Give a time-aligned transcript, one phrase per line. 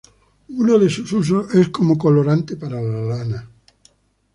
[0.57, 3.47] Uno de sus usos es como colorante para la lana.